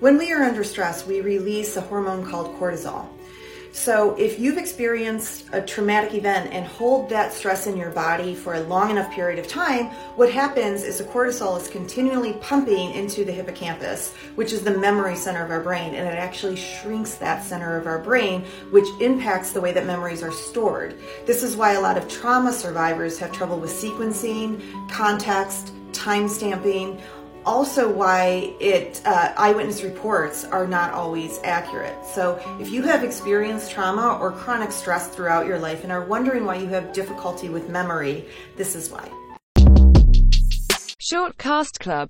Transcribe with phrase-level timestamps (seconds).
[0.00, 3.06] When we are under stress, we release a hormone called cortisol.
[3.72, 8.54] So, if you've experienced a traumatic event and hold that stress in your body for
[8.54, 13.26] a long enough period of time, what happens is the cortisol is continually pumping into
[13.26, 17.44] the hippocampus, which is the memory center of our brain, and it actually shrinks that
[17.44, 20.98] center of our brain, which impacts the way that memories are stored.
[21.26, 27.00] This is why a lot of trauma survivors have trouble with sequencing, context, time stamping
[27.44, 32.04] also why it uh, eyewitness reports are not always accurate.
[32.04, 36.44] So if you have experienced trauma or chronic stress throughout your life and are wondering
[36.44, 38.24] why you have difficulty with memory
[38.56, 39.08] this is why.
[40.98, 42.08] Short Cast Club